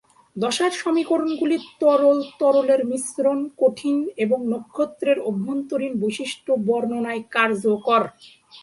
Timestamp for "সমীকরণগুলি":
0.81-1.57